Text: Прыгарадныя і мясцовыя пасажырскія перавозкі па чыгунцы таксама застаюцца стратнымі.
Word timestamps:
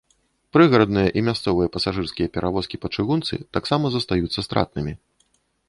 Прыгарадныя 0.55 1.09
і 1.21 1.21
мясцовыя 1.27 1.71
пасажырскія 1.75 2.31
перавозкі 2.39 2.81
па 2.85 2.93
чыгунцы 2.97 3.33
таксама 3.59 3.85
застаюцца 3.99 4.39
стратнымі. 4.51 4.93